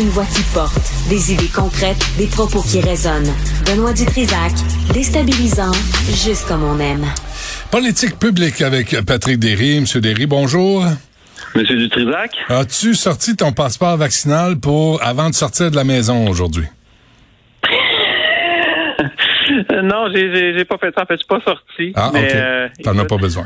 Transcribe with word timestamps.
Une 0.00 0.08
voix 0.08 0.24
qui 0.24 0.40
porte, 0.54 0.90
des 1.10 1.34
idées 1.34 1.50
concrètes, 1.54 2.02
des 2.16 2.26
propos 2.26 2.62
qui 2.62 2.80
résonnent. 2.80 3.30
Benoît 3.66 3.92
Dutrisac, 3.92 4.52
déstabilisant, 4.94 5.72
juste 6.24 6.48
comme 6.48 6.64
on 6.64 6.78
aime. 6.78 7.04
Politique 7.70 8.18
publique 8.18 8.62
avec 8.62 8.98
Patrick 9.02 9.38
Derry. 9.38 9.78
Monsieur 9.78 10.00
Derry, 10.00 10.24
bonjour. 10.24 10.86
Monsieur 11.54 11.76
Dutrisac? 11.76 12.30
As-tu 12.48 12.94
sorti 12.94 13.36
ton 13.36 13.52
passeport 13.52 13.98
vaccinal 13.98 14.58
pour 14.58 15.02
avant 15.02 15.28
de 15.28 15.34
sortir 15.34 15.70
de 15.70 15.76
la 15.76 15.84
maison 15.84 16.28
aujourd'hui? 16.28 16.64
Non, 19.82 20.08
j'ai 20.12 20.64
pas 20.64 20.78
fait 20.78 20.92
ça. 20.94 21.02
En 21.02 21.06
fait, 21.06 21.14
je 21.14 21.18
suis 21.18 21.26
pas 21.26 21.40
sorti. 21.40 21.92
Ah, 21.94 22.10
mais, 22.12 22.24
OK. 22.24 22.34
Euh, 22.34 22.68
T'en 22.82 22.98
as 22.98 23.04
pas 23.04 23.16
besoin. 23.16 23.44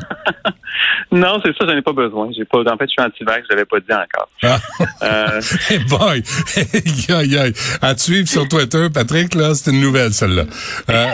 non, 1.13 1.41
c'est 1.45 1.57
ça, 1.57 1.67
j'en 1.67 1.77
ai 1.77 1.83
pas 1.83 1.93
besoin. 1.93 2.31
J'ai 2.37 2.45
pas, 2.45 2.61
en 2.61 2.77
fait, 2.77 2.87
je 2.87 2.91
suis 2.91 3.03
anti-vax, 3.03 3.47
je 3.49 3.55
l'avais 3.55 3.65
pas 3.65 3.81
dit 3.81 3.93
encore. 3.93 4.29
Ah. 4.43 4.59
Euh... 5.03 5.41
hey 5.71 5.79
boy! 5.85 6.23
Hey, 7.07 7.53
À 7.83 7.95
te 7.95 8.01
suivre 8.01 8.29
sur 8.29 8.49
Twitter, 8.49 8.89
Patrick, 8.93 9.35
là, 9.35 9.55
c'est 9.55 9.71
une 9.71 9.81
nouvelle, 9.81 10.13
celle-là. 10.13 10.45
Euh, 10.91 11.07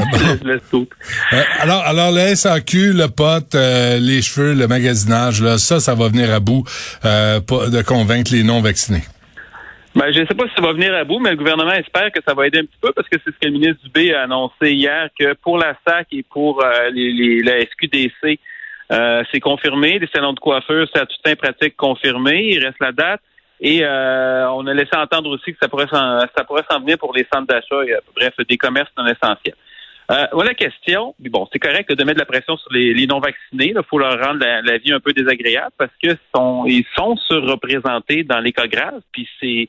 bon. 0.73 0.87
euh, 1.33 1.43
alors, 1.61 1.83
alors, 1.85 2.13
le 2.13 2.35
SAQ, 2.35 2.93
le 2.93 3.09
pote, 3.09 3.55
euh, 3.55 3.99
les 3.99 4.23
cheveux, 4.23 4.55
le 4.55 4.67
magasinage, 4.67 5.43
là, 5.43 5.59
ça, 5.59 5.81
ça 5.81 5.95
va 5.95 6.09
venir 6.09 6.33
à 6.33 6.41
bout 6.41 6.65
euh, 7.05 7.41
de 7.41 7.83
convaincre 7.83 8.33
les 8.33 8.43
non-vaccinés. 8.43 9.03
Ben, 9.95 10.13
je 10.13 10.21
ne 10.21 10.27
sais 10.27 10.35
pas 10.35 10.47
si 10.47 10.55
ça 10.55 10.63
va 10.63 10.73
venir 10.73 10.95
à 10.95 11.03
bout, 11.03 11.19
mais 11.19 11.31
le 11.31 11.37
gouvernement 11.37 11.73
espère 11.73 12.13
que 12.13 12.21
ça 12.27 12.33
va 12.33 12.47
aider 12.47 12.61
un 12.61 12.65
petit 12.65 12.79
peu 12.81 12.93
parce 12.93 13.09
que 13.09 13.19
c'est 13.25 13.33
ce 13.33 13.39
que 13.39 13.47
le 13.47 13.53
ministre 13.53 13.83
Dubé 13.83 14.15
a 14.15 14.23
annoncé 14.23 14.73
hier 14.73 15.09
que 15.19 15.35
pour 15.35 15.59
la 15.59 15.77
SAC 15.87 16.07
et 16.13 16.23
pour 16.23 16.65
euh, 16.65 16.91
les, 16.91 17.13
les, 17.13 17.41
la 17.43 17.61
SQDC, 17.63 18.39
euh, 18.93 19.25
c'est 19.33 19.41
confirmé. 19.41 19.99
Les 19.99 20.07
salons 20.15 20.33
de 20.33 20.39
coiffure, 20.39 20.87
c'est 20.93 21.01
à 21.01 21.07
toute 21.07 21.21
fin 21.25 21.35
pratique 21.35 21.77
confirmé. 21.77 22.51
Il 22.53 22.65
reste 22.65 22.79
la 22.81 22.93
date. 22.93 23.21
Et 23.61 23.81
euh, 23.83 24.49
on 24.53 24.67
a 24.69 24.75
laissé 24.75 24.97
entendre 24.97 25.29
aussi 25.31 25.53
que 25.53 25.59
ça 25.61 25.69
pourrait 25.69 25.89
s'en, 25.89 26.21
ça 26.21 26.45
pourrait 26.45 26.65
s'en 26.71 26.81
venir 26.81 26.97
pour 26.97 27.13
les 27.13 27.27
centres 27.33 27.49
d'achat, 27.49 27.77
bref, 28.15 28.33
des 28.49 28.57
commerces 28.57 28.91
non 28.97 29.07
essentiels. 29.07 29.57
Euh, 30.11 30.27
voilà 30.33 30.51
la 30.51 30.55
question. 30.55 31.15
Bon, 31.21 31.49
c'est 31.53 31.61
correct 31.61 31.93
de 31.93 32.05
mettre 32.05 32.17
de 32.17 32.21
la 32.21 32.27
pression 32.27 32.57
sur 32.57 32.73
les, 32.73 33.07
non-vaccinés. 33.07 33.73
Il 33.77 33.81
faut 33.89 33.99
leur 33.99 34.19
rendre 34.21 34.45
la, 34.45 34.79
vie 34.79 34.93
un 34.93 34.99
peu 34.99 35.13
désagréable 35.13 35.73
parce 35.79 35.93
que 36.03 36.17
sont, 36.35 36.65
ils 36.67 36.85
sont 36.97 37.17
surreprésentés 37.17 38.25
dans 38.25 38.41
les 38.41 38.53
cas 38.53 38.67
graves. 38.67 39.03
Puis 39.13 39.29
c'est 39.41 39.69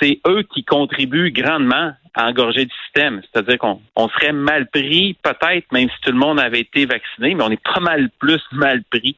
c'est 0.00 0.20
eux 0.28 0.44
qui 0.54 0.64
contribuent 0.64 1.32
grandement 1.32 1.92
à 2.14 2.28
engorger 2.28 2.64
le 2.64 2.70
système. 2.84 3.20
C'est-à-dire 3.22 3.58
qu'on 3.58 3.80
on 3.96 4.08
serait 4.08 4.32
mal 4.32 4.68
pris, 4.68 5.16
peut-être, 5.22 5.72
même 5.72 5.88
si 5.88 6.00
tout 6.02 6.12
le 6.12 6.18
monde 6.18 6.38
avait 6.38 6.60
été 6.60 6.86
vacciné, 6.86 7.34
mais 7.34 7.42
on 7.42 7.50
est 7.50 7.62
pas 7.62 7.80
mal 7.80 8.08
plus 8.18 8.42
mal 8.52 8.82
pris 8.84 9.16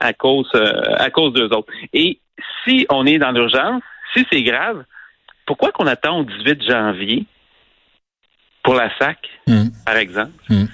à 0.00 0.12
cause 0.12 0.50
euh, 0.54 0.94
à 0.98 1.10
cause 1.10 1.32
d'eux 1.32 1.48
autres. 1.48 1.72
Et 1.92 2.18
si 2.64 2.86
on 2.90 3.06
est 3.06 3.18
dans 3.18 3.32
l'urgence, 3.32 3.82
si 4.14 4.26
c'est 4.30 4.42
grave, 4.42 4.84
pourquoi 5.46 5.70
qu'on 5.72 5.86
attend 5.86 6.20
au 6.20 6.24
18 6.24 6.62
janvier 6.66 7.26
pour 8.62 8.74
la 8.74 8.90
SAC, 8.98 9.18
hmm. 9.46 9.68
par 9.84 9.96
exemple. 9.96 10.32
Hmm. 10.48 10.66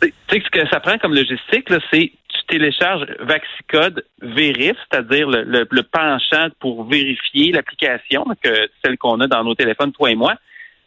Tu 0.00 0.12
sais, 0.30 0.42
ce 0.44 0.50
que 0.50 0.68
ça 0.68 0.80
prend 0.80 0.98
comme 0.98 1.14
logistique, 1.14 1.68
c'est 1.92 2.12
tu 2.28 2.46
télécharges 2.48 3.06
Vaxicode 3.20 4.04
Vérif, 4.22 4.76
c'est-à-dire 4.90 5.28
le, 5.28 5.82
penchant 5.82 6.48
pour 6.58 6.88
vérifier 6.88 7.52
l'application, 7.52 8.24
que 8.42 8.68
celle 8.84 8.96
qu'on 8.98 9.20
a 9.20 9.26
dans 9.26 9.44
nos 9.44 9.54
téléphones, 9.54 9.92
toi 9.92 10.10
et 10.10 10.14
moi. 10.14 10.34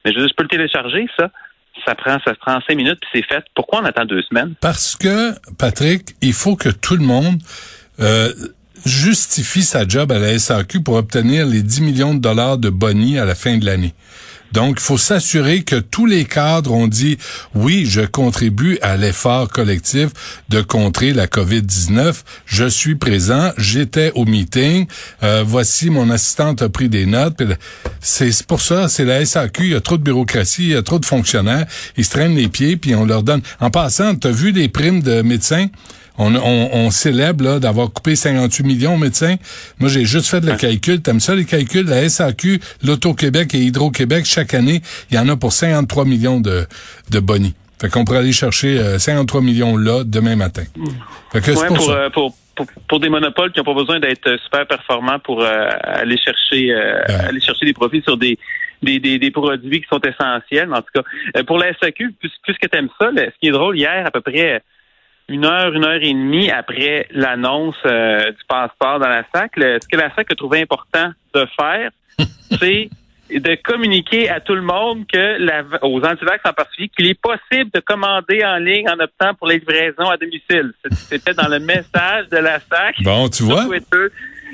Mais 0.04 0.12
je, 0.12 0.20
je 0.20 0.34
peux 0.36 0.44
le 0.44 0.50
télécharger, 0.50 1.08
ça. 1.18 1.30
Ça 1.86 1.96
prend, 1.96 2.18
ça 2.24 2.36
prend 2.36 2.60
cinq 2.68 2.76
minutes, 2.76 3.00
puis 3.02 3.10
c'est 3.14 3.34
fait. 3.36 3.44
Pourquoi 3.56 3.82
on 3.82 3.86
attend 3.86 4.06
deux 4.06 4.22
semaines? 4.24 4.54
Parce 4.62 4.96
que, 4.96 5.32
Patrick, 5.58 6.10
il 6.22 6.34
faut 6.34 6.56
que 6.56 6.70
tout 6.70 6.96
le 6.96 7.04
monde 7.04 7.40
euh, 8.00 8.32
justifie 8.86 9.64
sa 9.64 9.88
job 9.88 10.12
à 10.12 10.20
la 10.20 10.38
SAQ 10.38 10.82
pour 10.84 10.96
obtenir 10.96 11.46
les 11.46 11.64
10 11.64 11.82
millions 11.82 12.14
de 12.14 12.20
dollars 12.20 12.58
de 12.58 12.70
boni 12.70 13.18
à 13.18 13.26
la 13.26 13.36
fin 13.36 13.58
de 13.58 13.66
l'année. 13.66 13.94
Donc, 14.54 14.76
il 14.80 14.84
faut 14.84 15.00
s'assurer 15.00 15.64
que 15.64 15.78
tous 15.78 16.06
les 16.06 16.26
cadres 16.26 16.72
ont 16.72 16.88
dit, 16.88 17.18
oui, 17.56 17.88
je 17.88 18.02
contribue 18.02 18.78
à 18.84 18.98
l'effort 18.98 19.50
collectif 19.50 20.10
de 20.50 20.62
contrer 20.62 21.12
la 21.12 21.26
COVID-19. 21.26 22.14
Je 22.46 22.66
suis 22.66 22.96
présent. 22.96 23.52
J'étais 23.58 24.12
au 24.14 24.26
meeting. 24.26 24.86
Euh, 25.24 25.44
voici, 25.46 25.90
mon 25.90 26.12
assistante 26.12 26.62
a 26.62 26.70
pris 26.70 26.88
des 26.88 27.08
notes. 27.08 27.42
C'est 28.00 28.46
pour 28.46 28.62
ça, 28.62 28.88
c'est 28.90 29.06
la 29.06 29.26
SAQ. 29.26 29.64
Il 29.64 29.72
y 29.72 29.76
a 29.76 29.82
trop 29.82 29.98
de 29.98 30.04
bureaucratie, 30.04 30.66
il 30.66 30.70
y 30.70 30.76
a 30.76 30.84
trop 30.84 31.00
de 31.00 31.06
fonctionnaires. 31.06 31.66
Ils 31.98 32.06
se 32.06 32.12
traînent 32.12 32.36
les 32.36 32.48
pieds, 32.48 32.78
puis 32.78 32.94
on 32.94 33.06
leur 33.06 33.24
donne. 33.24 33.42
En 33.60 33.72
passant, 33.72 34.16
tu 34.16 34.28
as 34.28 34.32
vu 34.32 34.54
des 34.54 34.70
primes 34.70 35.02
de 35.02 35.24
médecins? 35.24 35.68
On, 36.18 36.36
on, 36.36 36.70
on 36.74 36.92
célèbre 36.92 37.60
d'avoir 37.60 37.92
coupé 37.92 38.16
58 38.16 38.64
millions 38.64 38.96
aux 38.96 38.98
médecins. 38.98 39.36
Moi, 39.80 39.90
j'ai 39.90 40.06
juste 40.06 40.28
fait 40.28 40.44
le 40.46 40.56
calcul. 40.56 41.02
T'aimes 41.02 41.20
ça, 41.20 41.36
les 41.36 41.46
calculs? 41.46 41.88
La 41.88 42.08
SAQ, 42.08 42.60
l'Auto-Québec 42.84 43.56
et 43.56 43.60
Hydro-Québec, 43.60 44.26
chaque 44.26 44.54
année, 44.54 44.82
il 45.10 45.16
y 45.16 45.20
en 45.20 45.28
a 45.30 45.36
pour 45.36 45.54
53 45.54 46.06
millions 46.06 46.40
de, 46.40 46.66
de 47.10 47.20
bonnies. 47.20 47.56
Fait 47.82 47.90
qu'on 47.90 48.06
pourrait 48.06 48.20
aller 48.20 48.32
chercher 48.32 48.98
53 48.98 49.42
euh, 49.42 49.44
millions 49.44 49.76
là 49.76 50.04
demain 50.06 50.36
matin. 50.36 50.64
Fait 51.32 51.42
que 51.42 51.68
pour, 51.68 51.90
euh, 51.90 52.10
pour, 52.12 52.34
pour, 52.56 52.68
pour, 52.88 53.00
des 53.00 53.10
monopoles 53.10 53.52
qui 53.52 53.60
n'ont 53.60 53.66
pas 53.66 53.74
besoin 53.74 54.00
d'être 54.00 54.28
euh, 54.28 54.38
super 54.46 54.66
performants 54.68 55.20
pour 55.20 55.44
aller 55.44 56.18
chercher 56.18 56.74
aller 56.74 57.42
chercher 57.42 57.66
des 57.66 57.74
profits 57.74 58.02
sur 58.04 58.16
des 58.16 58.38
des, 58.82 59.00
des, 59.00 59.18
des, 59.18 59.32
produits 59.32 59.82
qui 59.82 59.88
sont 59.88 60.02
essentiels. 60.02 60.74
En 60.74 60.82
tout 60.82 61.02
cas, 61.02 61.44
pour 61.44 61.58
la 61.58 61.74
SAQ, 61.78 62.12
plus, 62.14 62.32
plus 62.44 62.54
que 62.56 62.68
tu 62.68 62.78
aimes 62.78 62.90
ça, 63.00 63.10
ce 63.16 63.40
qui 63.40 63.48
est 63.48 63.52
drôle, 63.52 63.78
hier, 63.78 64.04
à 64.06 64.12
peu 64.12 64.20
près 64.20 64.62
une 65.30 65.46
heure, 65.46 65.74
une 65.74 65.86
heure 65.86 66.02
et 66.02 66.14
demie 66.14 66.52
après 66.52 67.08
l'annonce 67.12 67.76
euh, 67.86 68.32
du 68.32 68.44
passeport 68.48 69.00
dans 69.00 69.10
la 69.10 69.24
SAC, 69.34 69.52
ce 69.56 69.88
que 69.88 69.98
la 69.98 70.14
SAC 70.14 70.32
a 70.32 70.36
trouvé 70.36 70.62
important 70.62 71.12
de 71.34 71.48
faire, 71.58 71.92
c'est 72.60 72.90
de 73.30 73.56
communiquer 73.64 74.30
à 74.30 74.40
tout 74.42 74.54
le 74.54 74.62
monde 74.62 75.06
que 75.12 75.38
la, 75.40 75.64
aux 75.82 76.02
antivax 76.06 76.42
en 76.46 76.54
particulier 76.54 76.90
qu'il 76.96 77.08
est 77.08 77.20
possible 77.20 77.72
de 77.74 77.80
commander 77.80 78.44
en 78.44 78.58
ligne 78.58 78.88
en 78.90 79.00
optant 79.00 79.34
pour 79.34 79.48
les 79.48 79.60
livraisons 79.60 80.10
à 80.10 80.18
domicile. 80.18 80.74
C'était 80.92 81.34
dans 81.34 81.48
le 81.48 81.60
message 81.60 82.30
de 82.30 82.38
la 82.38 82.60
SAC. 82.60 83.02
Bon, 83.02 83.30
tu 83.30 83.44
vois? 83.44 83.66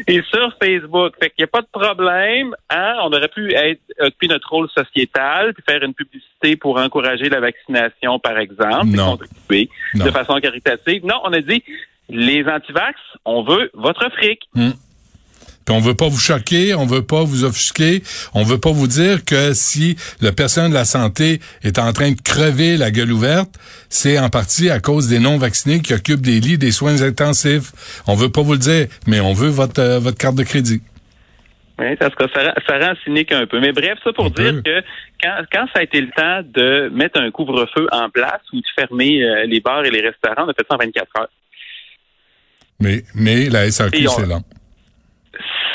Et 0.07 0.21
sur 0.23 0.55
Facebook. 0.61 1.13
Fait 1.21 1.29
qu'il 1.29 1.43
n'y 1.43 1.45
a 1.45 1.47
pas 1.47 1.61
de 1.61 1.67
problème. 1.71 2.55
Hein? 2.69 2.95
On 3.03 3.11
aurait 3.11 3.27
pu 3.27 3.53
être 3.53 3.81
occuper 3.99 4.27
notre 4.27 4.49
rôle 4.49 4.69
sociétal, 4.69 5.53
puis 5.53 5.63
faire 5.67 5.83
une 5.83 5.93
publicité 5.93 6.55
pour 6.55 6.79
encourager 6.79 7.29
la 7.29 7.39
vaccination, 7.39 8.19
par 8.19 8.37
exemple, 8.37 8.87
non. 8.87 9.17
contribuer 9.17 9.69
de 9.95 10.11
façon 10.11 10.39
caritative. 10.39 11.05
Non, 11.05 11.19
on 11.23 11.33
a 11.33 11.41
dit 11.41 11.63
les 12.09 12.43
antivax, 12.47 12.99
on 13.25 13.43
veut 13.43 13.69
votre 13.73 14.09
fric. 14.11 14.49
On 15.69 15.80
veut 15.80 15.96
pas 15.96 16.07
vous 16.07 16.19
choquer, 16.19 16.74
on 16.75 16.85
veut 16.85 17.03
pas 17.03 17.24
vous 17.24 17.44
offusquer, 17.44 18.02
on 18.34 18.44
veut 18.44 18.59
pas 18.59 18.72
vous 18.72 18.88
dire 18.88 19.24
que 19.25 19.53
si 19.53 19.96
le 20.22 20.31
personnel 20.31 20.72
de 20.72 20.75
la 20.75 20.85
santé 20.85 21.40
est 21.63 21.80
en 21.80 21.94
train 21.94 22.12
de 22.12 22.22
crever 22.22 22.78
la 22.78 22.91
gueule 22.91 23.12
ouverte, 23.12 23.56
c'est 23.90 24.19
en 24.19 24.29
partie 24.29 24.69
à 24.69 24.79
cause 24.79 25.08
des 25.08 25.19
non-vaccinés 25.19 25.81
qui 25.81 25.94
occupent 25.94 26.22
des 26.22 26.40
lits, 26.40 26.58
des 26.58 26.72
soins 26.72 27.02
intensifs. 27.02 28.02
On 28.08 28.16
veut 28.16 28.29
pas 28.29 28.41
vous 28.41 28.53
le 28.53 28.59
dire, 28.59 28.88
mais 29.08 29.19
on 29.19 29.34
veut 29.34 29.50
votre, 29.50 29.81
euh, 29.81 30.00
votre 30.00 30.18
carte 30.18 30.35
de 30.35 30.44
crédit. 30.44 30.81
Oui, 31.79 31.96
parce 31.96 32.14
que 32.14 32.26
ça, 32.34 32.53
ça 32.67 32.78
rend 32.78 32.93
cynique 33.05 33.32
un 33.32 33.47
peu. 33.47 33.59
Mais 33.61 33.72
bref, 33.72 33.97
ça 34.03 34.11
pour 34.11 34.32
dire 34.32 34.61
que 34.64 34.82
quand, 35.23 35.38
quand 35.52 35.66
ça 35.73 35.79
a 35.79 35.84
été 35.84 36.02
le 36.02 36.09
temps 36.09 36.41
de 36.43 36.90
mettre 36.93 37.22
un 37.22 37.32
couvre-feu 37.32 37.88
en 37.91 38.09
place 38.09 38.41
ou 38.52 38.58
de 38.58 38.66
fermer 38.78 39.23
euh, 39.23 39.46
les 39.46 39.61
bars 39.61 39.85
et 39.85 39.90
les 39.90 40.02
restaurants, 40.02 40.46
on 40.46 40.49
a 40.49 40.53
fait 40.53 40.66
ça 40.70 40.76
en 40.76 40.78
24 40.78 41.08
heures. 41.20 41.29
Mais, 42.82 43.03
mais 43.16 43.49
la 43.49 43.72
SAQ, 43.72 44.08
c'est 44.08 44.26
lent. 44.26 44.43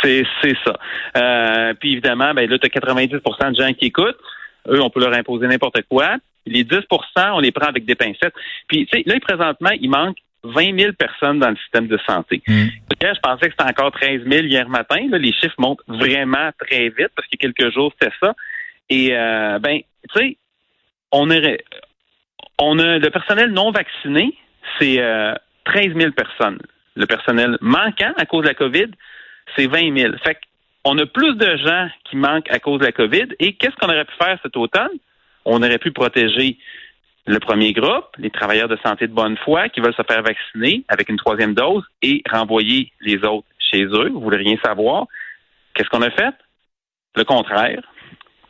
C'est, 0.04 0.56
ça. 0.64 0.76
Euh, 1.16 1.74
puis 1.74 1.92
évidemment, 1.92 2.34
ben 2.34 2.48
là, 2.48 2.58
tu 2.58 2.66
as 2.66 2.80
90% 2.80 3.52
de 3.52 3.56
gens 3.56 3.72
qui 3.72 3.86
écoutent. 3.86 4.18
Eux, 4.68 4.80
on 4.80 4.90
peut 4.90 5.00
leur 5.00 5.14
imposer 5.14 5.46
n'importe 5.46 5.82
quoi. 5.88 6.16
Les 6.46 6.64
10% 6.64 6.82
on 7.32 7.40
les 7.40 7.52
prend 7.52 7.66
avec 7.66 7.84
des 7.84 7.94
pincettes. 7.94 8.34
Puis, 8.68 8.86
tu 8.86 8.98
sais, 8.98 9.02
là, 9.06 9.18
présentement, 9.20 9.70
il 9.80 9.90
manque 9.90 10.16
20 10.44 10.78
000 10.78 10.92
personnes 10.92 11.38
dans 11.38 11.50
le 11.50 11.56
système 11.56 11.86
de 11.86 11.98
santé. 12.06 12.42
Mm. 12.46 12.66
Je 13.02 13.20
pensais 13.20 13.46
que 13.48 13.54
c'était 13.58 13.70
encore 13.70 13.92
13 13.92 14.22
000 14.26 14.46
hier 14.46 14.68
matin. 14.68 15.06
Là, 15.10 15.18
les 15.18 15.32
chiffres 15.32 15.54
montent 15.58 15.82
vraiment 15.88 16.50
très 16.58 16.88
vite 16.88 17.10
parce 17.16 17.26
qu'il 17.28 17.38
y 17.42 17.46
a 17.46 17.52
quelques 17.52 17.72
jours, 17.72 17.92
c'était 17.98 18.14
ça. 18.22 18.34
Et, 18.90 19.16
euh, 19.16 19.58
ben, 19.58 19.80
tu 20.12 20.18
sais, 20.18 20.36
on, 21.12 21.30
est, 21.30 21.64
on 22.58 22.78
a 22.78 22.98
le 22.98 23.10
personnel 23.10 23.50
non 23.50 23.70
vacciné, 23.70 24.36
c'est 24.78 25.00
euh, 25.00 25.34
13 25.64 25.94
000 25.96 26.12
personnes. 26.12 26.58
Le 26.96 27.06
personnel 27.06 27.56
manquant 27.60 28.12
à 28.16 28.26
cause 28.26 28.42
de 28.42 28.48
la 28.48 28.54
COVID, 28.54 28.90
c'est 29.56 29.66
20 29.66 29.96
000. 29.96 30.14
Fait 30.24 30.38
on 30.84 30.98
a 30.98 31.06
plus 31.06 31.34
de 31.36 31.56
gens 31.56 31.88
qui 32.04 32.16
manquent 32.16 32.50
à 32.50 32.58
cause 32.58 32.80
de 32.80 32.84
la 32.84 32.92
COVID. 32.92 33.28
Et 33.40 33.54
qu'est-ce 33.54 33.74
qu'on 33.76 33.88
aurait 33.88 34.04
pu 34.04 34.14
faire 34.22 34.38
cet 34.42 34.56
automne? 34.56 34.90
On 35.46 35.62
aurait 35.62 35.78
pu 35.78 35.92
protéger 35.92 36.58
le 37.26 37.38
premier 37.38 37.72
groupe, 37.72 38.08
les 38.18 38.30
travailleurs 38.30 38.68
de 38.68 38.78
santé 38.84 39.06
de 39.06 39.12
bonne 39.12 39.38
foi 39.38 39.70
qui 39.70 39.80
veulent 39.80 39.94
se 39.94 40.02
faire 40.02 40.22
vacciner 40.22 40.84
avec 40.88 41.08
une 41.08 41.16
troisième 41.16 41.54
dose 41.54 41.82
et 42.02 42.22
renvoyer 42.30 42.92
les 43.00 43.16
autres 43.24 43.46
chez 43.58 43.84
eux. 43.84 44.10
Vous 44.10 44.20
voulez 44.20 44.36
rien 44.36 44.56
savoir. 44.62 45.06
Qu'est-ce 45.74 45.88
qu'on 45.88 46.02
a 46.02 46.10
fait? 46.10 46.34
Le 47.16 47.24
contraire. 47.24 47.80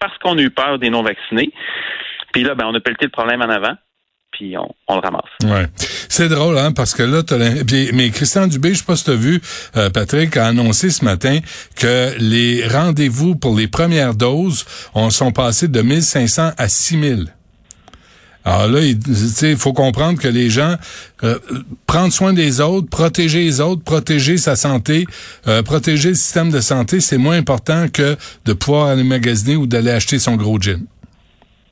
Parce 0.00 0.18
qu'on 0.18 0.36
a 0.36 0.42
eu 0.42 0.50
peur 0.50 0.80
des 0.80 0.90
non-vaccinés. 0.90 1.52
Puis 2.32 2.42
là, 2.42 2.56
ben, 2.56 2.66
on 2.66 2.74
a 2.74 2.80
pelleté 2.80 3.04
le 3.04 3.12
problème 3.12 3.42
en 3.42 3.48
avant 3.48 3.76
puis 4.36 4.54
on, 4.56 4.94
le 4.94 5.00
ramasse. 5.00 5.22
Ouais. 5.44 5.66
C'est 6.08 6.28
drôle, 6.28 6.58
hein, 6.58 6.72
parce 6.72 6.94
que 6.94 7.02
là, 7.02 7.22
t'as 7.22 7.38
mais 7.92 8.10
Christian 8.10 8.46
Dubé, 8.46 8.74
je 8.74 8.78
sais 8.78 8.84
pas 8.84 8.96
t'as 8.96 9.14
vu, 9.14 9.40
euh, 9.76 9.90
Patrick 9.90 10.36
a 10.36 10.46
annoncé 10.46 10.90
ce 10.90 11.04
matin 11.04 11.38
que 11.76 12.14
les 12.18 12.66
rendez-vous 12.66 13.36
pour 13.36 13.56
les 13.56 13.68
premières 13.68 14.14
doses 14.14 14.64
on, 14.94 15.10
sont 15.10 15.32
passés 15.32 15.68
de 15.68 15.82
1500 15.82 16.52
à 16.56 16.68
6000. 16.68 17.32
Alors 18.46 18.68
là, 18.68 18.80
il 18.82 19.56
faut 19.56 19.72
comprendre 19.72 20.20
que 20.20 20.28
les 20.28 20.50
gens 20.50 20.74
euh, 21.22 21.38
prendre 21.86 22.12
soin 22.12 22.34
des 22.34 22.60
autres, 22.60 22.88
protéger 22.90 23.42
les 23.42 23.60
autres, 23.60 23.82
protéger 23.82 24.36
sa 24.36 24.54
santé, 24.54 25.06
euh, 25.48 25.62
protéger 25.62 26.10
le 26.10 26.14
système 26.14 26.50
de 26.50 26.60
santé, 26.60 27.00
c'est 27.00 27.16
moins 27.16 27.38
important 27.38 27.86
que 27.88 28.16
de 28.44 28.52
pouvoir 28.52 28.88
aller 28.88 29.02
magasiner 29.02 29.56
ou 29.56 29.66
d'aller 29.66 29.90
acheter 29.90 30.18
son 30.18 30.36
gros 30.36 30.60
gin. 30.60 30.84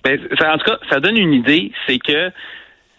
Ben, 0.05 0.19
en 0.21 0.59
tout 0.59 0.65
cas, 0.65 0.79
ça 0.91 1.01
donne 1.01 1.17
une 1.17 1.33
idée, 1.33 1.73
c'est 1.87 1.99
que 1.99 2.31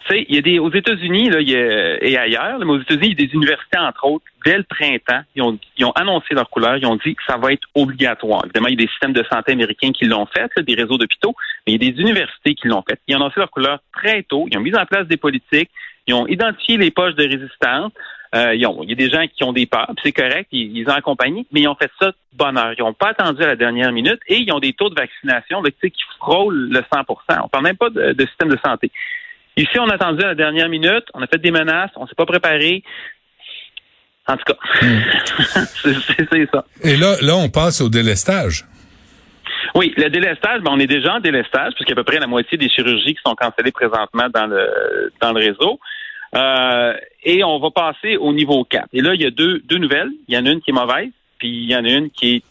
sais, 0.08 0.26
il 0.28 0.34
y 0.34 0.38
a 0.38 0.42
des 0.42 0.58
aux 0.58 0.72
États-Unis 0.72 1.30
là, 1.30 1.40
y 1.40 1.56
a, 1.56 2.02
et 2.02 2.16
ailleurs, 2.16 2.58
mais 2.60 2.72
aux 2.72 2.80
États-Unis, 2.80 3.08
il 3.12 3.20
y 3.20 3.24
a 3.24 3.26
des 3.26 3.34
universités 3.34 3.78
entre 3.78 4.04
autres 4.04 4.24
dès 4.44 4.58
le 4.58 4.64
printemps, 4.64 5.22
ils 5.34 5.42
ont, 5.42 5.58
ils 5.78 5.84
ont 5.84 5.92
annoncé 5.92 6.34
leur 6.34 6.50
couleur, 6.50 6.76
ils 6.76 6.86
ont 6.86 6.96
dit 6.96 7.14
que 7.14 7.22
ça 7.26 7.38
va 7.38 7.52
être 7.52 7.66
obligatoire. 7.74 8.42
Évidemment, 8.44 8.68
il 8.68 8.78
y 8.78 8.82
a 8.82 8.86
des 8.86 8.90
systèmes 8.90 9.14
de 9.14 9.24
santé 9.32 9.52
américains 9.52 9.92
qui 9.92 10.04
l'ont 10.04 10.26
fait, 10.26 10.50
des 10.62 10.74
réseaux 10.74 10.98
d'hôpitaux, 10.98 11.34
mais 11.66 11.72
il 11.72 11.82
y 11.82 11.88
a 11.88 11.92
des 11.92 12.00
universités 12.00 12.54
qui 12.54 12.68
l'ont 12.68 12.84
fait. 12.86 13.00
Ils 13.08 13.16
ont 13.16 13.20
annoncé 13.20 13.40
leur 13.40 13.50
couleur 13.50 13.78
très 13.92 14.22
tôt, 14.22 14.46
ils 14.50 14.58
ont 14.58 14.60
mis 14.60 14.76
en 14.76 14.84
place 14.84 15.06
des 15.06 15.16
politiques, 15.16 15.70
ils 16.06 16.14
ont 16.14 16.26
identifié 16.26 16.76
les 16.76 16.90
poches 16.90 17.14
de 17.14 17.24
résistance. 17.24 17.92
Euh, 18.34 18.54
ils 18.54 18.66
ont, 18.66 18.82
il 18.82 18.90
y 18.90 18.92
a 18.92 18.96
des 18.96 19.10
gens 19.10 19.24
qui 19.28 19.44
ont 19.44 19.52
des 19.52 19.66
peurs, 19.66 19.92
c'est 20.02 20.12
correct, 20.12 20.48
ils, 20.50 20.76
ils, 20.76 20.88
ont 20.88 20.94
accompagné, 20.94 21.46
mais 21.52 21.60
ils 21.60 21.68
ont 21.68 21.76
fait 21.76 21.90
ça 22.00 22.08
de 22.08 22.16
bonne 22.32 22.58
heure. 22.58 22.74
Ils 22.76 22.82
n'ont 22.82 22.92
pas 22.92 23.10
attendu 23.10 23.42
à 23.42 23.46
la 23.46 23.56
dernière 23.56 23.92
minute 23.92 24.18
et 24.26 24.38
ils 24.38 24.52
ont 24.52 24.58
des 24.58 24.72
taux 24.72 24.90
de 24.90 24.96
vaccination 24.96 25.62
là, 25.62 25.70
qui 25.70 25.92
frôlent 26.18 26.68
le 26.70 26.80
100% 26.80 27.04
On 27.44 27.48
parle 27.48 27.64
même 27.64 27.76
pas 27.76 27.90
de, 27.90 28.12
de 28.12 28.26
système 28.26 28.48
de 28.48 28.58
santé. 28.64 28.90
Ici, 29.56 29.78
on 29.78 29.88
a 29.88 29.94
attendu 29.94 30.24
à 30.24 30.28
la 30.28 30.34
dernière 30.34 30.68
minute, 30.68 31.04
on 31.14 31.22
a 31.22 31.28
fait 31.28 31.38
des 31.38 31.52
menaces, 31.52 31.92
on 31.94 32.06
s'est 32.08 32.16
pas 32.16 32.26
préparé. 32.26 32.82
En 34.26 34.36
tout 34.36 34.44
cas, 34.44 34.56
hmm. 34.82 35.00
c'est 36.32 36.50
ça. 36.50 36.64
Et 36.82 36.96
là, 36.96 37.14
là, 37.20 37.36
on 37.36 37.48
passe 37.50 37.80
au 37.80 37.88
délestage. 37.88 38.64
Oui, 39.74 39.92
le 39.96 40.08
délestage, 40.08 40.60
ben, 40.62 40.72
on 40.72 40.78
est 40.78 40.86
déjà 40.86 41.14
en 41.14 41.20
délestage, 41.20 41.74
puisqu'à 41.74 41.94
peu 41.94 42.04
près 42.04 42.18
la 42.18 42.26
moitié 42.26 42.56
des 42.58 42.68
chirurgies 42.68 43.14
qui 43.14 43.20
sont 43.24 43.34
cancellées 43.34 43.72
présentement 43.72 44.28
dans 44.32 44.46
le 44.46 45.12
dans 45.20 45.32
le 45.32 45.40
réseau. 45.40 45.78
Euh, 46.36 46.94
et 47.22 47.44
on 47.44 47.58
va 47.58 47.70
passer 47.70 48.16
au 48.16 48.32
niveau 48.32 48.64
4. 48.64 48.88
Et 48.92 49.00
là, 49.00 49.14
il 49.14 49.22
y 49.22 49.26
a 49.26 49.30
deux, 49.30 49.60
deux 49.60 49.78
nouvelles. 49.78 50.10
Il 50.28 50.34
y 50.34 50.38
en 50.38 50.46
a 50.46 50.50
une 50.50 50.60
qui 50.60 50.70
est 50.70 50.74
mauvaise, 50.74 51.10
puis 51.38 51.48
il 51.48 51.70
y 51.70 51.76
en 51.76 51.84
a 51.84 51.88
une 51.88 52.10
qui 52.10 52.36
est 52.36 52.42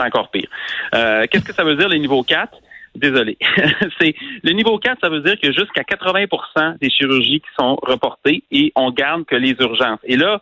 encore 0.00 0.30
pire. 0.30 0.48
Euh, 0.94 1.24
Qu'est-ce 1.30 1.44
que 1.44 1.54
ça 1.54 1.64
veut 1.64 1.76
dire, 1.76 1.88
le 1.88 1.96
niveau 1.96 2.22
4? 2.22 2.56
Désolé. 2.94 3.38
c'est 4.00 4.14
le 4.42 4.52
niveau 4.52 4.78
4, 4.78 4.98
ça 5.00 5.08
veut 5.08 5.20
dire 5.20 5.36
que 5.40 5.50
jusqu'à 5.52 5.82
80% 5.82 6.78
des 6.78 6.90
chirurgies 6.90 7.40
qui 7.40 7.48
sont 7.58 7.76
reportées 7.82 8.44
et 8.50 8.72
on 8.74 8.90
garde 8.90 9.24
que 9.24 9.36
les 9.36 9.56
urgences. 9.60 10.00
Et 10.04 10.16
là, 10.16 10.40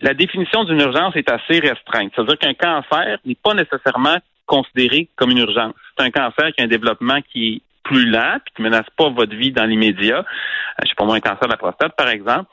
la 0.00 0.14
définition 0.14 0.64
d'une 0.64 0.80
urgence 0.80 1.14
est 1.14 1.30
assez 1.30 1.60
restreinte. 1.60 2.12
Ça 2.16 2.22
veut 2.22 2.28
dire 2.28 2.38
qu'un 2.38 2.54
cancer 2.54 3.18
n'est 3.24 3.36
pas 3.36 3.54
nécessairement 3.54 4.16
considéré 4.46 5.08
comme 5.14 5.30
une 5.30 5.38
urgence. 5.38 5.74
C'est 5.96 6.04
un 6.04 6.10
cancer 6.10 6.52
qui 6.52 6.60
a 6.60 6.64
un 6.64 6.68
développement 6.68 7.20
qui 7.30 7.54
est 7.54 7.62
plus 7.90 8.06
lent 8.06 8.38
puis 8.44 8.54
qui 8.54 8.62
menace 8.62 8.86
pas 8.96 9.10
votre 9.10 9.34
vie 9.34 9.50
dans 9.50 9.64
l'immédiat. 9.64 10.18
Euh, 10.18 10.82
je 10.82 10.88
sais 10.88 10.94
pas 10.96 11.04
moi 11.04 11.16
un 11.16 11.20
cancer 11.20 11.46
de 11.46 11.52
la 11.52 11.56
prostate 11.56 11.96
par 11.96 12.08
exemple, 12.08 12.48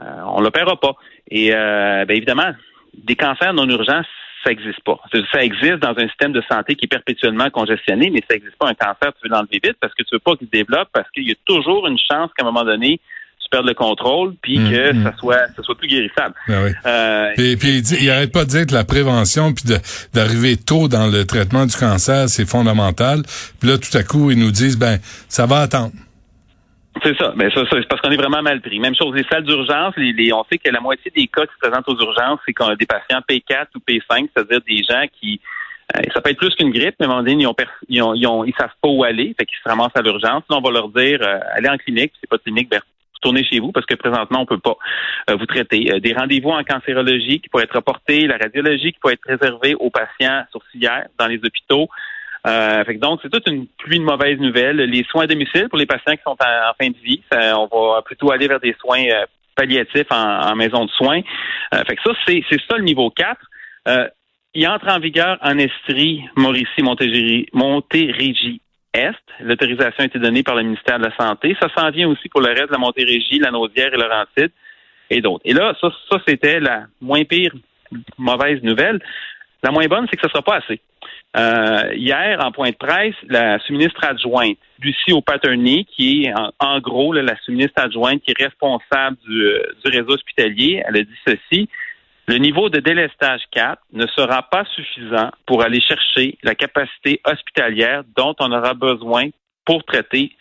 euh, 0.00 0.20
on 0.26 0.40
l'opérera 0.40 0.76
pas. 0.76 0.94
Et 1.30 1.54
euh, 1.54 2.04
bien 2.04 2.16
évidemment, 2.16 2.52
des 2.94 3.14
cancers 3.14 3.54
non 3.54 3.68
urgents, 3.68 4.02
ça 4.42 4.50
n'existe 4.50 4.82
pas. 4.82 4.98
Ça 5.32 5.44
existe 5.44 5.76
dans 5.76 5.96
un 5.96 6.08
système 6.08 6.32
de 6.32 6.42
santé 6.50 6.74
qui 6.74 6.86
est 6.86 6.88
perpétuellement 6.88 7.48
congestionné, 7.50 8.10
mais 8.10 8.22
ça 8.28 8.34
n'existe 8.34 8.56
pas 8.56 8.68
un 8.68 8.74
cancer, 8.74 9.12
tu 9.14 9.28
veux 9.28 9.34
l'enlever 9.34 9.60
vite 9.62 9.76
parce 9.80 9.94
que 9.94 10.02
tu 10.02 10.14
veux 10.14 10.18
pas 10.18 10.34
qu'il 10.34 10.48
se 10.48 10.52
développe, 10.52 10.88
parce 10.92 11.08
qu'il 11.10 11.28
y 11.28 11.32
a 11.32 11.36
toujours 11.46 11.86
une 11.86 11.98
chance 11.98 12.30
qu'à 12.36 12.42
un 12.42 12.50
moment 12.50 12.64
donné, 12.64 13.00
tu 13.52 13.56
perdes 13.56 13.66
le 13.66 13.74
contrôle, 13.74 14.34
puis 14.40 14.58
mmh, 14.58 14.70
que 14.70 14.92
mmh. 14.92 15.02
ça 15.04 15.12
soit 15.18 15.46
ça 15.56 15.62
soit 15.62 15.76
plus 15.76 15.88
guérissable. 15.88 16.34
Ben 16.48 16.64
oui. 16.64 16.70
euh, 16.86 17.32
puis, 17.36 17.56
puis 17.56 17.78
il, 18.00 18.10
arrête 18.10 18.32
pas 18.32 18.44
de 18.44 18.50
dire 18.50 18.66
que 18.66 18.74
la 18.74 18.84
prévention, 18.84 19.52
puis 19.52 19.64
d'arriver 20.14 20.56
tôt 20.56 20.88
dans 20.88 21.06
le 21.06 21.24
traitement 21.26 21.66
du 21.66 21.76
cancer, 21.76 22.28
c'est 22.28 22.48
fondamental. 22.48 23.22
Puis 23.60 23.68
là, 23.68 23.78
tout 23.78 23.96
à 23.96 24.02
coup, 24.02 24.30
ils 24.30 24.38
nous 24.38 24.50
disent, 24.50 24.78
ben, 24.78 24.98
ça 25.28 25.46
va 25.46 25.60
attendre. 25.60 25.92
C'est 27.02 27.16
ça. 27.16 27.32
Mais 27.36 27.50
ça, 27.50 27.62
c'est 27.70 27.88
parce 27.88 28.00
qu'on 28.00 28.10
est 28.10 28.16
vraiment 28.16 28.42
mal 28.42 28.60
pris. 28.60 28.78
Même 28.78 28.94
chose, 28.94 29.14
les 29.14 29.24
salles 29.24 29.44
d'urgence, 29.44 29.94
les, 29.96 30.32
on 30.32 30.44
sait 30.50 30.58
que 30.58 30.70
la 30.70 30.80
moitié 30.80 31.10
des 31.14 31.26
cas 31.26 31.46
qui 31.46 31.54
se 31.54 31.58
présentent 31.58 31.88
aux 31.88 31.98
urgences, 31.98 32.40
c'est 32.46 32.52
qu'on 32.52 32.68
a 32.68 32.76
des 32.76 32.86
patients 32.86 33.20
P4 33.28 33.66
ou 33.76 33.78
P5, 33.78 34.28
c'est-à-dire 34.34 34.60
des 34.66 34.82
gens 34.88 35.04
qui 35.20 35.40
euh, 35.96 36.00
ça 36.14 36.20
peut 36.20 36.30
être 36.30 36.38
plus 36.38 36.54
qu'une 36.54 36.70
grippe, 36.70 36.94
mais 37.00 37.06
à 37.06 37.08
un 37.08 37.12
moment 37.12 37.22
donné, 37.22 37.42
ils 37.42 37.46
ont, 37.46 37.54
ils, 37.88 38.02
ont, 38.02 38.14
ils, 38.14 38.26
ont, 38.26 38.44
ils 38.44 38.54
savent 38.58 38.70
pas 38.80 38.88
où 38.88 39.04
aller, 39.04 39.34
fait 39.38 39.44
qu'ils 39.44 39.58
se 39.62 39.68
ramassent 39.68 39.94
à 39.94 40.02
l'urgence. 40.02 40.42
Là, 40.48 40.56
on 40.56 40.60
va 40.60 40.70
leur 40.70 40.88
dire 40.88 41.18
euh, 41.22 41.38
allez 41.54 41.68
en 41.68 41.76
clinique, 41.76 42.12
c'est 42.20 42.28
pas 42.28 42.36
de 42.36 42.42
clinique, 42.42 42.70
ben, 42.70 42.80
retournez 43.22 43.44
chez 43.44 43.60
vous 43.60 43.72
parce 43.72 43.86
que 43.86 43.94
présentement, 43.94 44.40
on 44.40 44.46
peut 44.46 44.58
pas 44.58 44.76
euh, 45.30 45.36
vous 45.36 45.46
traiter. 45.46 46.00
des 46.00 46.12
rendez-vous 46.12 46.50
en 46.50 46.64
cancérologie 46.64 47.40
qui 47.40 47.48
pourraient 47.48 47.64
être 47.64 47.76
reportés, 47.76 48.26
la 48.26 48.36
radiologie 48.36 48.92
qui 48.92 48.98
pourrait 48.98 49.14
être 49.14 49.28
réservée 49.28 49.74
aux 49.74 49.90
patients 49.90 50.44
sourcilières 50.50 51.06
dans 51.18 51.26
les 51.26 51.38
hôpitaux. 51.38 51.88
Euh, 52.46 52.84
fait 52.84 52.94
donc, 52.94 53.20
c'est 53.22 53.30
toute 53.30 53.48
une 53.48 53.66
pluie 53.78 53.98
de 53.98 54.04
mauvaises 54.04 54.38
nouvelles. 54.38 54.78
Les 54.78 55.04
soins 55.04 55.24
à 55.24 55.26
domicile 55.26 55.68
pour 55.68 55.78
les 55.78 55.86
patients 55.86 56.16
qui 56.16 56.22
sont 56.24 56.32
en, 56.32 56.74
fin 56.80 56.90
de 56.90 56.98
vie, 57.02 57.22
on 57.32 57.92
va 57.94 58.02
plutôt 58.02 58.32
aller 58.32 58.48
vers 58.48 58.60
des 58.60 58.74
soins 58.80 59.04
euh, 59.04 59.24
palliatifs 59.54 60.10
en, 60.10 60.54
maison 60.56 60.84
de 60.84 60.90
soins. 60.90 61.20
Euh, 61.74 61.82
fait 61.86 61.96
que 61.96 62.02
ça, 62.02 62.12
c'est, 62.26 62.42
ça 62.68 62.76
le 62.76 62.84
niveau 62.84 63.10
4. 63.10 63.38
Euh, 63.88 64.08
il 64.54 64.66
entre 64.68 64.88
en 64.88 64.98
vigueur 64.98 65.38
en 65.40 65.56
Estrie, 65.58 66.24
Mauricie, 66.36 66.82
Montérégie, 66.82 67.46
Montérégie 67.52 68.60
Est. 68.94 69.14
L'autorisation 69.40 70.02
a 70.02 70.04
été 70.04 70.18
donnée 70.18 70.42
par 70.42 70.54
le 70.54 70.62
ministère 70.62 70.98
de 70.98 71.04
la 71.04 71.16
Santé. 71.16 71.56
Ça 71.60 71.68
s'en 71.76 71.90
vient 71.90 72.08
aussi 72.08 72.28
pour 72.28 72.40
le 72.40 72.48
reste 72.48 72.68
de 72.68 72.72
la 72.72 72.78
Montérégie, 72.78 73.38
la 73.38 73.50
Naudière 73.50 73.92
et 73.92 73.96
Laurentide 73.96 74.52
et 75.10 75.20
d'autres. 75.20 75.42
Et 75.44 75.52
là, 75.52 75.74
ça, 75.80 75.88
ça 76.10 76.18
c'était 76.26 76.60
la 76.60 76.84
moins 77.00 77.24
pire 77.24 77.52
mauvaise 78.18 78.62
nouvelle. 78.62 79.00
La 79.62 79.70
moins 79.70 79.86
bonne, 79.86 80.06
c'est 80.10 80.16
que 80.16 80.22
ce 80.22 80.26
ne 80.26 80.30
sera 80.32 80.42
pas 80.42 80.56
assez. 80.56 80.80
Euh, 81.34 81.94
hier, 81.94 82.44
en 82.44 82.52
point 82.52 82.70
de 82.70 82.76
presse, 82.76 83.14
la 83.28 83.58
sous-ministre 83.60 84.04
adjointe, 84.04 84.58
Lucie 84.80 85.12
O'Patterney, 85.12 85.86
qui 85.86 86.24
est 86.24 86.34
en, 86.58 86.80
gros 86.80 87.12
la 87.12 87.36
sous-ministre 87.44 87.80
adjointe 87.80 88.22
qui 88.22 88.32
est 88.32 88.42
responsable 88.42 89.16
du, 89.26 89.42
euh, 89.42 89.62
du, 89.84 89.90
réseau 89.90 90.14
hospitalier, 90.14 90.82
elle 90.86 90.96
a 90.96 91.02
dit 91.02 91.18
ceci. 91.26 91.68
Le 92.28 92.36
niveau 92.36 92.68
de 92.68 92.78
délestage 92.78 93.42
4 93.50 93.82
ne 93.92 94.06
sera 94.06 94.42
pas 94.42 94.64
suffisant 94.76 95.30
pour 95.46 95.62
aller 95.62 95.80
chercher 95.80 96.38
la 96.42 96.54
capacité 96.54 97.20
hospitalière 97.24 98.02
dont 98.16 98.34
on 98.38 98.52
aura 98.52 98.74
besoin 98.74 99.28
pour 99.64 99.84
traiter 99.84 100.32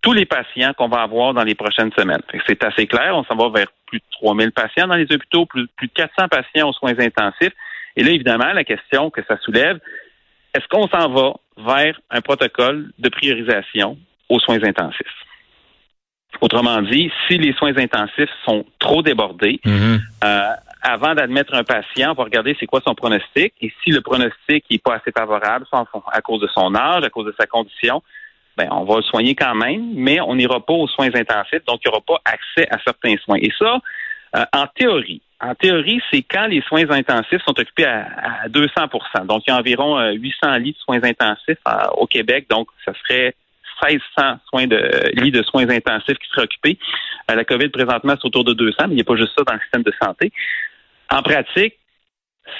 tous 0.00 0.12
les 0.12 0.26
patients 0.26 0.72
qu'on 0.74 0.88
va 0.88 1.02
avoir 1.02 1.34
dans 1.34 1.42
les 1.42 1.54
prochaines 1.54 1.92
semaines. 1.98 2.22
C'est 2.46 2.64
assez 2.64 2.86
clair, 2.86 3.14
on 3.14 3.24
s'en 3.24 3.36
va 3.36 3.50
vers 3.50 3.66
plus 3.86 3.98
de 3.98 4.04
3000 4.12 4.52
patients 4.52 4.86
dans 4.86 4.94
les 4.94 5.10
hôpitaux, 5.12 5.44
plus, 5.46 5.66
plus 5.76 5.88
de 5.88 5.92
400 5.92 6.28
patients 6.28 6.68
aux 6.68 6.72
soins 6.72 6.98
intensifs. 6.98 7.52
Et 7.96 8.04
là, 8.04 8.10
évidemment, 8.10 8.52
la 8.52 8.64
question 8.64 9.10
que 9.10 9.20
ça 9.26 9.36
soulève, 9.38 9.78
est-ce 10.54 10.66
qu'on 10.68 10.88
s'en 10.88 11.08
va 11.10 11.34
vers 11.58 12.00
un 12.10 12.20
protocole 12.20 12.90
de 12.98 13.08
priorisation 13.08 13.98
aux 14.28 14.40
soins 14.40 14.62
intensifs? 14.62 15.06
Autrement 16.40 16.80
dit, 16.82 17.10
si 17.26 17.38
les 17.38 17.52
soins 17.54 17.76
intensifs 17.76 18.30
sont 18.44 18.64
trop 18.78 19.02
débordés, 19.02 19.60
mm-hmm. 19.64 20.00
euh, 20.24 20.50
avant 20.82 21.14
d'admettre 21.14 21.54
un 21.54 21.64
patient, 21.64 22.12
on 22.12 22.14
va 22.14 22.24
regarder 22.24 22.56
c'est 22.58 22.66
quoi 22.66 22.80
son 22.86 22.94
pronostic. 22.94 23.52
Et 23.60 23.72
si 23.82 23.90
le 23.90 24.00
pronostic 24.00 24.64
n'est 24.70 24.78
pas 24.78 24.94
assez 24.94 25.12
favorable, 25.12 25.66
soit 25.68 25.86
à 26.12 26.20
cause 26.20 26.40
de 26.40 26.48
son 26.48 26.74
âge, 26.74 27.04
à 27.04 27.10
cause 27.10 27.26
de 27.26 27.34
sa 27.38 27.46
condition, 27.46 28.02
ben, 28.56 28.68
on 28.70 28.84
va 28.84 28.96
le 28.96 29.02
soigner 29.02 29.34
quand 29.34 29.54
même, 29.54 29.94
mais 29.94 30.20
on 30.20 30.34
n'ira 30.34 30.60
pas 30.60 30.72
aux 30.72 30.88
soins 30.88 31.14
intensifs, 31.14 31.64
donc 31.66 31.80
il 31.84 31.88
n'y 31.88 31.94
aura 31.94 32.00
pas 32.00 32.20
accès 32.24 32.68
à 32.70 32.78
certains 32.84 33.16
soins. 33.18 33.38
Et 33.40 33.52
ça, 33.56 33.78
euh, 34.36 34.44
en 34.52 34.66
théorie, 34.66 35.22
en 35.40 35.54
théorie, 35.54 36.00
c'est 36.12 36.22
quand 36.22 36.46
les 36.46 36.60
soins 36.62 36.90
intensifs 36.90 37.42
sont 37.44 37.58
occupés 37.58 37.84
à, 37.84 38.48
200% 38.48 39.26
Donc, 39.26 39.44
il 39.46 39.50
y 39.50 39.52
a 39.52 39.56
environ 39.56 40.00
800 40.10 40.36
euh, 40.42 40.58
lits 40.58 40.72
de 40.72 40.78
soins 40.78 41.02
intensifs 41.02 41.58
euh, 41.68 41.86
au 41.96 42.06
Québec. 42.06 42.46
Donc, 42.50 42.68
ça 42.84 42.92
serait 43.04 43.34
1600 43.82 44.38
soins 44.48 44.66
de, 44.66 45.20
lits 45.20 45.30
de 45.30 45.42
soins 45.44 45.68
intensifs 45.68 46.18
qui 46.18 46.28
seraient 46.30 46.42
occupés. 46.42 46.78
Euh, 47.30 47.36
la 47.36 47.44
COVID, 47.44 47.68
présentement, 47.68 48.14
c'est 48.16 48.26
autour 48.26 48.44
de 48.44 48.52
200, 48.52 48.76
mais 48.80 48.86
il 48.90 48.94
n'y 48.96 49.00
a 49.00 49.04
pas 49.04 49.16
juste 49.16 49.32
ça 49.36 49.44
dans 49.44 49.54
le 49.54 49.60
système 49.60 49.82
de 49.82 49.92
santé. 50.02 50.32
En 51.10 51.22
pratique, 51.22 51.74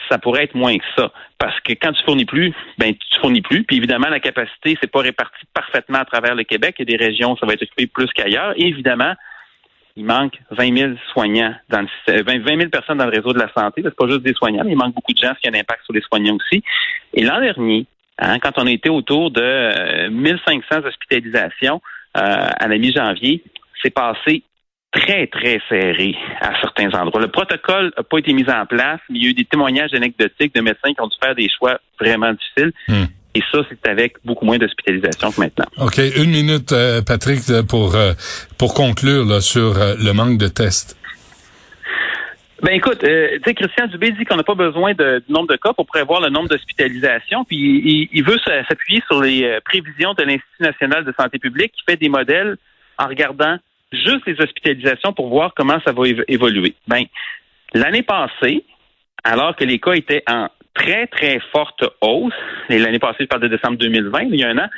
ça 0.08 0.18
pourrait 0.18 0.44
être 0.44 0.54
moins 0.54 0.76
que 0.76 0.84
ça. 0.96 1.12
Parce 1.38 1.58
que 1.60 1.72
quand 1.72 1.92
tu 1.92 2.02
fournis 2.04 2.24
plus, 2.24 2.52
ben 2.78 2.94
tu 2.94 3.20
fournis 3.20 3.42
plus. 3.42 3.64
Puis 3.64 3.76
évidemment, 3.76 4.08
la 4.08 4.20
capacité, 4.20 4.76
c'est 4.80 4.90
pas 4.90 5.00
réparti 5.00 5.38
parfaitement 5.54 5.98
à 5.98 6.04
travers 6.04 6.34
le 6.34 6.44
Québec. 6.44 6.76
Il 6.78 6.90
y 6.90 6.94
a 6.94 6.98
des 6.98 7.04
régions 7.04 7.36
ça 7.36 7.46
va 7.46 7.54
être 7.54 7.62
occupé 7.62 7.86
plus 7.86 8.08
qu'ailleurs. 8.12 8.52
Et 8.56 8.66
évidemment, 8.66 9.14
il 9.96 10.04
manque 10.04 10.38
20 10.50 10.76
000 10.76 10.92
soignants, 11.12 11.54
dans 11.68 11.80
le, 11.80 12.22
20, 12.22 12.44
000 12.44 12.70
personnes 12.70 12.98
dans 12.98 13.06
le 13.06 13.16
réseau 13.16 13.32
de 13.32 13.38
la 13.38 13.52
santé. 13.52 13.82
C'est 13.84 13.94
pas 13.94 14.06
juste 14.06 14.22
des 14.22 14.34
soignants, 14.34 14.62
mais 14.64 14.72
il 14.72 14.78
manque 14.78 14.94
beaucoup 14.94 15.12
de 15.12 15.18
gens, 15.18 15.32
ce 15.34 15.40
qui 15.40 15.48
a 15.48 15.50
un 15.50 15.60
impact 15.60 15.84
sur 15.84 15.92
les 15.92 16.02
soignants 16.02 16.36
aussi. 16.36 16.62
Et 17.14 17.24
l'an 17.24 17.40
dernier, 17.40 17.86
hein, 18.18 18.38
quand 18.38 18.52
on 18.58 18.66
a 18.66 18.70
été 18.70 18.88
autour 18.88 19.32
de 19.32 20.08
1500 20.08 20.62
euh, 20.70 20.88
hospitalisations 20.88 21.82
euh, 22.16 22.20
à 22.20 22.68
la 22.68 22.78
mi-janvier, 22.78 23.42
c'est 23.82 23.90
passé 23.90 24.44
très, 24.92 25.26
très 25.26 25.60
serré 25.68 26.14
à 26.40 26.58
certains 26.60 26.90
endroits. 26.98 27.20
Le 27.20 27.28
protocole 27.28 27.92
n'a 27.96 28.02
pas 28.02 28.18
été 28.18 28.32
mis 28.32 28.48
en 28.48 28.66
place, 28.66 29.00
mais 29.10 29.18
il 29.18 29.24
y 29.24 29.26
a 29.26 29.30
eu 29.30 29.34
des 29.34 29.44
témoignages 29.44 29.92
anecdotiques 29.92 30.54
de 30.54 30.60
médecins 30.60 30.92
qui 30.94 31.00
ont 31.00 31.08
dû 31.08 31.16
faire 31.22 31.34
des 31.34 31.48
choix 31.48 31.78
vraiment 32.00 32.32
difficiles. 32.32 32.72
Hmm. 32.88 33.04
Et 33.34 33.42
ça, 33.52 33.58
c'est 33.68 33.88
avec 33.88 34.16
beaucoup 34.24 34.46
moins 34.46 34.58
d'hospitalisation 34.58 35.30
que 35.30 35.40
maintenant. 35.40 35.66
OK. 35.76 35.98
Une 36.16 36.30
minute, 36.30 36.72
euh, 36.72 37.02
Patrick, 37.02 37.40
pour, 37.68 37.94
euh, 37.94 38.12
pour 38.58 38.74
conclure 38.74 39.24
là, 39.26 39.40
sur 39.40 39.78
euh, 39.78 39.94
le 40.02 40.12
manque 40.12 40.38
de 40.38 40.48
tests. 40.48 40.96
Ben 42.60 42.72
écoute, 42.72 42.98
tu 42.98 43.06
sais, 43.06 43.54
Christian 43.54 43.86
Dubé 43.86 44.10
dit 44.10 44.24
qu'on 44.24 44.34
n'a 44.34 44.42
pas 44.42 44.56
besoin 44.56 44.92
de, 44.92 45.22
du 45.24 45.32
nombre 45.32 45.46
de 45.46 45.56
cas 45.56 45.72
pour 45.74 45.86
prévoir 45.86 46.20
le 46.20 46.28
nombre 46.28 46.48
d'hospitalisations, 46.48 47.44
puis 47.44 47.56
il, 47.56 48.08
il 48.12 48.24
veut 48.24 48.36
s'appuyer 48.68 49.00
sur 49.06 49.22
les 49.22 49.60
prévisions 49.64 50.12
de 50.14 50.24
l'Institut 50.24 50.62
national 50.62 51.04
de 51.04 51.14
santé 51.16 51.38
publique 51.38 51.70
qui 51.70 51.84
fait 51.88 51.96
des 51.96 52.08
modèles 52.08 52.56
en 52.98 53.06
regardant 53.06 53.58
juste 53.92 54.26
les 54.26 54.40
hospitalisations 54.40 55.12
pour 55.12 55.28
voir 55.28 55.52
comment 55.54 55.80
ça 55.84 55.92
va 55.92 56.02
évoluer. 56.28 56.74
Ben, 56.86 57.04
l'année 57.74 58.02
passée, 58.02 58.64
alors 59.24 59.56
que 59.56 59.64
les 59.64 59.78
cas 59.78 59.92
étaient 59.92 60.22
en 60.28 60.48
très, 60.74 61.06
très 61.06 61.40
forte 61.52 61.84
hausse, 62.00 62.32
et 62.68 62.78
l'année 62.78 62.98
passée, 62.98 63.18
je 63.20 63.26
parle 63.26 63.42
de 63.42 63.48
décembre 63.48 63.78
2020, 63.78 64.22
il 64.22 64.36
y 64.36 64.44
a 64.44 64.48
un 64.48 64.58
an, 64.58 64.68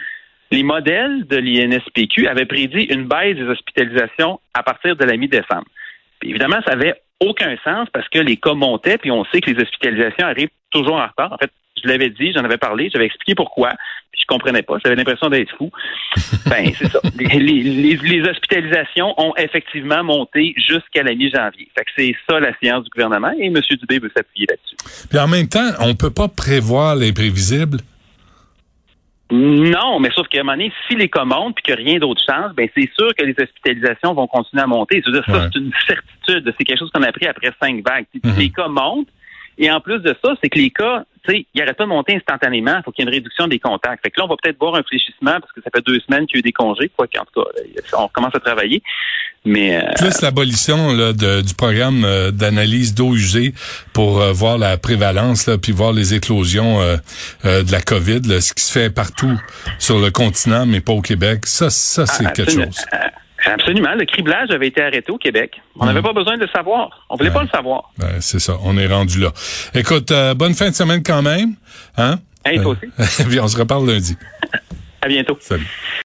les 0.51 0.63
modèles 0.63 1.27
de 1.27 1.37
l'INSPQ 1.37 2.27
avaient 2.27 2.47
prédit 2.47 2.85
une 2.85 3.07
baisse 3.07 3.37
des 3.37 3.49
hospitalisations 3.49 4.41
à 4.55 4.63
partir 4.63 4.97
de 4.97 5.05
la 5.05 5.17
mi-décembre. 5.17 5.67
Évidemment, 6.23 6.61
ça 6.67 6.73
avait 6.73 6.95
aucun 7.21 7.57
sens 7.63 7.89
parce 7.93 8.09
que 8.09 8.19
les 8.19 8.37
cas 8.37 8.55
montaient, 8.55 8.99
puis 8.99 9.11
on 9.11 9.25
sait 9.27 9.41
que 9.41 9.51
les 9.51 9.63
hospitalisations 9.63 10.27
arrivent 10.27 10.51
toujours 10.71 10.97
en 10.97 11.07
retard. 11.07 11.33
En 11.33 11.39
fait, 11.39 11.51
je 11.83 11.89
l'avais 11.89 12.11
dit, 12.11 12.33
j'en 12.33 12.45
avais 12.45 12.59
parlé, 12.59 12.91
j'avais 12.93 13.07
expliqué 13.07 13.35
pourquoi, 13.35 13.71
puis 14.13 14.21
je 14.23 14.27
comprenais 14.27 14.63
pas, 14.63 14.79
j'avais 14.85 14.97
l'impression 14.97 15.29
d'être 15.29 15.55
fou. 15.57 15.71
ben, 16.47 16.71
c'est 16.77 16.89
ça. 16.89 17.01
Les, 17.19 18.23
hospitalisations 18.29 19.15
ont 19.19 19.35
effectivement 19.37 20.05
monté 20.05 20.55
jusqu'à 20.57 21.03
la 21.03 21.15
mi-janvier. 21.15 21.69
Fait 21.77 21.85
que 21.85 21.91
c'est 21.97 22.15
ça 22.29 22.41
la 22.41 22.57
science 22.59 22.85
du 22.85 22.91
gouvernement 22.91 23.33
et 23.39 23.47
M. 23.47 23.55
Dubé 23.55 23.99
veut 23.99 24.11
s'appuyer 24.15 24.47
là-dessus. 24.49 25.07
Puis 25.09 25.19
en 25.19 25.29
même 25.29 25.49
temps, 25.49 25.71
on 25.81 25.95
peut 25.95 26.13
pas 26.13 26.29
prévoir 26.29 26.97
l'imprévisible. 26.97 27.79
Non, 29.33 30.01
mais 30.01 30.11
sauf 30.13 30.27
qu'à 30.27 30.41
un 30.41 30.43
moment 30.43 30.57
donné, 30.57 30.73
si 30.89 30.97
les 30.97 31.09
cas 31.09 31.25
montent 31.25 31.55
puis 31.55 31.73
que 31.73 31.81
rien 31.81 31.99
d'autre 31.99 32.21
change, 32.29 32.53
ben 32.55 32.69
c'est 32.75 32.91
sûr 32.99 33.15
que 33.17 33.25
les 33.25 33.35
hospitalisations 33.41 34.13
vont 34.13 34.27
continuer 34.27 34.63
à 34.63 34.67
monter. 34.67 35.03
ça, 35.05 35.23
c'est 35.25 35.59
une 35.59 35.71
certitude. 35.87 36.53
C'est 36.59 36.65
quelque 36.65 36.79
chose 36.79 36.91
qu'on 36.93 37.03
a 37.03 37.09
appris 37.09 37.27
après 37.27 37.53
cinq 37.63 37.85
vagues. 37.87 38.07
Mm-hmm. 38.15 38.37
Les 38.37 38.51
cas 38.51 38.67
montent, 38.67 39.09
et 39.61 39.71
en 39.71 39.81
plus 39.81 39.99
de 40.01 40.17
ça, 40.25 40.33
c'est 40.43 40.49
que 40.49 40.59
les 40.59 40.71
cas, 40.71 41.05
tu 41.23 41.33
sais, 41.33 41.47
ils 41.53 41.59
n'arrêtent 41.59 41.77
pas 41.77 41.85
de 41.85 41.91
monter 41.91 42.17
instantanément. 42.17 42.79
Il 42.79 42.83
faut 42.83 42.93
qu'il 42.93 43.05
y 43.05 43.07
ait 43.07 43.11
une 43.11 43.15
réduction 43.15 43.47
des 43.47 43.59
contacts. 43.59 44.03
Fait 44.03 44.11
que 44.11 44.19
là, 44.19 44.25
on 44.25 44.29
va 44.29 44.37
peut-être 44.43 44.59
voir 44.59 44.75
un 44.75 44.83
fléchissement 44.83 45.39
parce 45.39 45.53
que 45.53 45.61
ça 45.63 45.69
fait 45.75 45.85
deux 45.85 46.01
semaines 46.01 46.27
qu'il 46.27 46.37
y 46.37 46.39
a 46.39 46.41
eu 46.41 46.43
des 46.43 46.53
congés, 46.53 46.91
quoi 46.97 47.07
qu'en 47.07 47.27
tout 47.27 47.43
cas, 47.43 47.99
on 47.99 48.09
commence 48.09 48.35
à 48.35 48.41
travailler. 48.41 48.83
Mais 49.45 49.77
euh, 49.77 49.93
plus 49.99 50.23
l'abolition 50.23 50.95
du 51.13 51.55
programme 51.57 52.05
euh, 52.05 52.31
d'analyse 52.31 52.95
d'eau 52.95 53.15
usée 53.15 53.53
pour 53.93 54.21
euh, 54.21 54.33
voir 54.33 54.57
la 54.57 54.79
prévalence 54.79 55.47
là, 55.47 55.59
puis 55.59 55.73
voir 55.73 55.93
les 55.93 56.15
éclosions 56.15 56.81
de 57.45 57.73
la 57.73 57.81
COVID, 57.83 58.41
ce 58.41 58.55
qui 58.55 58.65
se 58.65 58.73
fait 58.73 58.91
partout 58.91 59.39
sur 59.79 59.99
le 59.99 60.11
continent, 60.11 60.65
mais 60.65 60.81
pas 60.81 60.93
au 60.93 61.03
Québec. 61.03 61.45
Ça, 61.45 61.69
ça 61.69 62.07
c'est 62.07 62.27
ah, 62.27 62.31
quelque 62.31 62.53
chose. 62.53 62.85
Absolument. 63.47 63.95
Le 63.95 64.05
criblage 64.05 64.51
avait 64.51 64.69
été 64.69 64.83
arrêté 64.83 65.11
au 65.11 65.19
Québec. 65.19 65.61
On 65.79 65.87
n'avait 65.87 66.01
hmm. 66.01 66.05
pas 66.05 66.13
besoin 66.13 66.37
de 66.37 66.43
le 66.43 66.49
savoir. 66.49 67.07
On 67.09 67.17
voulait 67.17 67.31
pas 67.31 67.43
le 67.43 67.49
savoir. 67.49 67.91
c'est 68.21 68.39
ça. 68.39 68.57
On 68.63 68.77
est 68.77 68.87
rendu 68.87 69.21
là. 69.21 69.33
Écoute, 69.75 70.11
euh, 70.11 70.35
bonne 70.35 70.55
fin 70.55 70.71
de 70.71 70.75
semaine 70.75 71.03
quand 71.03 71.23
même. 71.23 71.55
Hein? 71.97 72.19
Hey, 72.45 72.61
toi 72.61 72.73
aussi. 72.73 73.25
Puis 73.29 73.41
on 73.41 73.49
se 73.49 73.59
reparle 73.59 73.87
lundi. 73.87 74.17
à 75.03 75.09
bientôt. 75.09 75.37
Salut. 75.41 75.67